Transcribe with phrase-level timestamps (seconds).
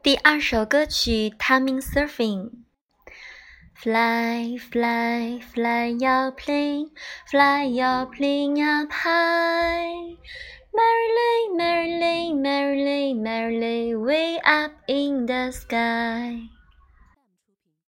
[0.00, 2.50] 第二首歌曲《Tummy Surfin》。
[3.74, 6.90] Fly, fly, fly your plane,
[7.26, 10.16] fly your plane up high.
[10.72, 16.48] Merrily, merrily, merrily, merrily, way up in the sky.